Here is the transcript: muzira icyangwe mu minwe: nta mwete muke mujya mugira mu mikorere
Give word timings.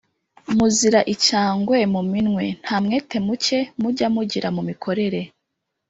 muzira 0.55 0.99
icyangwe 1.13 1.77
mu 1.93 2.01
minwe: 2.11 2.45
nta 2.63 2.75
mwete 2.83 3.17
muke 3.25 3.59
mujya 3.81 4.07
mugira 4.15 4.47
mu 4.55 4.61
mikorere 4.69 5.21